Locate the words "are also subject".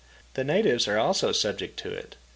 0.87-1.77